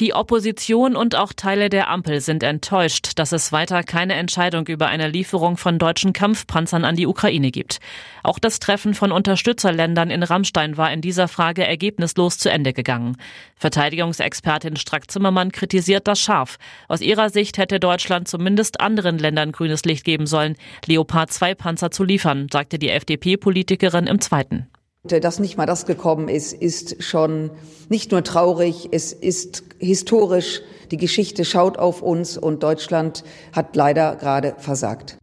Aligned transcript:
Die 0.00 0.12
Opposition 0.12 0.96
und 0.96 1.14
auch 1.14 1.32
Teile 1.32 1.68
der 1.68 1.88
Ampel 1.88 2.20
sind 2.20 2.42
enttäuscht, 2.42 3.12
dass 3.14 3.30
es 3.30 3.52
weiter 3.52 3.84
keine 3.84 4.14
Entscheidung 4.14 4.66
über 4.66 4.88
eine 4.88 5.06
Lieferung 5.06 5.56
von 5.56 5.78
deutschen 5.78 6.12
Kampfpanzern 6.12 6.84
an 6.84 6.96
die 6.96 7.06
Ukraine 7.06 7.52
gibt. 7.52 7.78
Auch 8.24 8.40
das 8.40 8.58
Treffen 8.58 8.94
von 8.94 9.12
Unterstützerländern 9.12 10.10
in 10.10 10.24
Rammstein 10.24 10.76
war 10.76 10.92
in 10.92 11.00
dieser 11.00 11.28
Frage 11.28 11.64
ergebnislos 11.64 12.38
zu 12.38 12.50
Ende 12.50 12.72
gegangen. 12.72 13.16
Verteidigungsexpertin 13.54 14.74
Strack-Zimmermann 14.74 15.52
kritisiert 15.52 16.08
das 16.08 16.18
scharf. 16.18 16.58
Aus 16.88 17.00
ihrer 17.00 17.30
Sicht 17.30 17.56
hätte 17.56 17.78
Deutschland 17.78 18.26
zumindest 18.26 18.80
anderen 18.80 19.18
Ländern 19.18 19.52
grünes 19.52 19.84
Licht 19.84 20.04
geben 20.04 20.26
sollen, 20.26 20.56
Leopard 20.86 21.30
2 21.30 21.54
Panzer 21.54 21.92
zu 21.92 22.02
liefern, 22.02 22.48
sagte 22.52 22.80
die 22.80 22.90
FDP-Politikerin 22.90 24.08
im 24.08 24.20
Zweiten. 24.20 24.68
Dass 25.06 25.38
nicht 25.38 25.58
mal 25.58 25.66
das 25.66 25.84
gekommen 25.84 26.28
ist, 26.28 26.54
ist 26.54 27.02
schon 27.02 27.50
nicht 27.90 28.10
nur 28.10 28.24
traurig, 28.24 28.88
es 28.90 29.12
ist 29.12 29.62
historisch. 29.78 30.62
Die 30.90 30.96
Geschichte 30.96 31.44
schaut 31.44 31.76
auf 31.76 32.00
uns 32.00 32.38
und 32.38 32.62
Deutschland 32.62 33.22
hat 33.52 33.76
leider 33.76 34.16
gerade 34.16 34.54
versagt. 34.56 35.18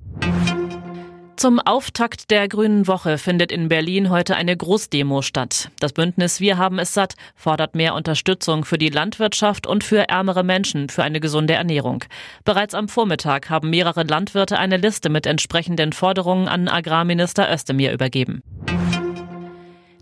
Zum 1.35 1.59
Auftakt 1.59 2.29
der 2.29 2.47
Grünen 2.47 2.85
Woche 2.85 3.17
findet 3.17 3.51
in 3.51 3.69
Berlin 3.69 4.11
heute 4.11 4.35
eine 4.35 4.55
Großdemo 4.55 5.23
statt. 5.23 5.71
Das 5.79 5.93
Bündnis 5.93 6.39
Wir 6.39 6.59
haben 6.59 6.77
es 6.77 6.93
satt 6.93 7.15
fordert 7.35 7.73
mehr 7.73 7.95
Unterstützung 7.95 8.65
für 8.65 8.77
die 8.77 8.89
Landwirtschaft 8.89 9.65
und 9.65 9.83
für 9.83 10.07
ärmere 10.07 10.43
Menschen 10.43 10.89
für 10.89 11.01
eine 11.01 11.19
gesunde 11.19 11.55
Ernährung. 11.55 12.03
Bereits 12.45 12.75
am 12.75 12.87
Vormittag 12.87 13.49
haben 13.49 13.71
mehrere 13.71 14.03
Landwirte 14.03 14.59
eine 14.59 14.77
Liste 14.77 15.09
mit 15.09 15.25
entsprechenden 15.25 15.91
Forderungen 15.93 16.47
an 16.47 16.67
Agrarminister 16.67 17.51
Özdemir 17.51 17.91
übergeben. 17.91 18.43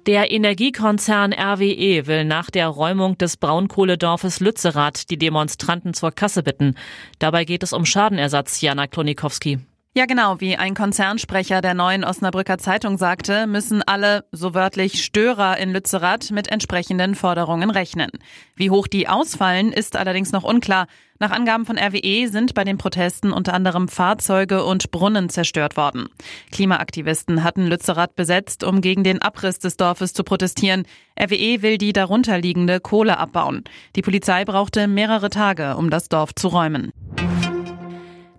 Der 0.06 0.32
Energiekonzern 0.32 1.34
RWE 1.34 2.08
will 2.08 2.24
nach 2.24 2.50
der 2.50 2.68
Räumung 2.68 3.18
des 3.18 3.38
Braunkohledorfes 3.38 4.40
Lützerath 4.40 5.10
die 5.10 5.18
Demonstranten 5.18 5.94
zur 5.94 6.12
Kasse 6.12 6.42
bitten. 6.42 6.76
Dabei 7.20 7.44
geht 7.46 7.64
es 7.64 7.74
um 7.74 7.86
Schadenersatz, 7.86 8.62
Jana 8.62 8.88
Klonikowski. 8.88 9.60
Ja, 9.96 10.06
genau. 10.06 10.40
Wie 10.40 10.56
ein 10.56 10.76
Konzernsprecher 10.76 11.62
der 11.62 11.74
neuen 11.74 12.04
Osnabrücker 12.04 12.60
Zeitung 12.60 13.00
sagte, 13.00 13.48
müssen 13.48 13.82
alle, 13.82 14.24
so 14.32 14.54
wörtlich, 14.54 15.04
Störer 15.04 15.58
in 15.58 15.74
Lützerath 15.74 16.30
mit 16.30 16.52
entsprechenden 16.52 17.16
Forderungen 17.16 17.72
rechnen. 17.72 18.12
Wie 18.56 18.70
hoch 18.70 18.88
die 18.88 19.08
ausfallen, 19.08 19.74
ist 19.74 19.96
allerdings 19.96 20.32
noch 20.32 20.44
unklar. 20.44 20.86
Nach 21.18 21.32
Angaben 21.32 21.66
von 21.66 21.80
RWE 21.80 22.28
sind 22.30 22.54
bei 22.54 22.64
den 22.64 22.78
Protesten 22.78 23.34
unter 23.34 23.54
anderem 23.54 23.88
Fahrzeuge 23.88 24.64
und 24.64 24.92
Brunnen 24.92 25.28
zerstört 25.28 25.76
worden. 25.76 26.08
Klimaaktivisten 26.52 27.44
hatten 27.44 27.66
Lützerath 27.66 28.16
besetzt, 28.16 28.64
um 28.64 28.82
gegen 28.82 29.04
den 29.04 29.24
Abriss 29.24 29.58
des 29.58 29.76
Dorfes 29.76 30.14
zu 30.14 30.24
protestieren. 30.24 30.86
RWE 31.20 31.64
will 31.64 31.80
die 31.80 31.94
darunterliegende 31.94 32.80
Kohle 32.80 33.18
abbauen. 33.18 33.64
Die 33.96 34.04
Polizei 34.04 34.46
brauchte 34.46 34.88
mehrere 34.88 35.32
Tage, 35.32 35.76
um 35.78 35.90
das 35.90 36.10
Dorf 36.10 36.36
zu 36.36 36.48
räumen. 36.48 36.94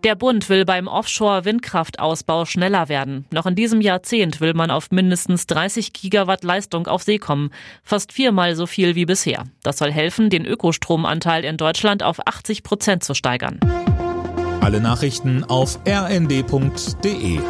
Der 0.02 0.14
Bund 0.14 0.48
will 0.48 0.64
beim 0.64 0.88
Offshore-Windkraftausbau 0.88 2.46
schneller 2.46 2.88
werden. 2.88 3.26
Noch 3.30 3.44
in 3.44 3.54
diesem 3.54 3.82
Jahrzehnt 3.82 4.40
will 4.40 4.54
man 4.54 4.70
auf 4.70 4.90
mindestens 4.90 5.46
30 5.46 5.92
Gigawatt 5.92 6.42
Leistung 6.42 6.86
auf 6.86 7.02
See 7.02 7.18
kommen. 7.18 7.50
Fast 7.82 8.12
viermal 8.12 8.56
so 8.56 8.66
viel 8.66 8.94
wie 8.94 9.04
bisher. 9.04 9.44
Das 9.62 9.76
soll 9.76 9.92
helfen, 9.92 10.30
den 10.30 10.46
Ökostromanteil 10.46 11.44
in 11.44 11.58
Deutschland 11.58 12.02
auf 12.02 12.26
80 12.26 12.62
Prozent 12.62 13.04
zu 13.04 13.12
steigern. 13.12 13.60
Alle 14.62 14.80
Nachrichten 14.80 15.44
auf 15.44 15.78
rnd.de 15.86 17.40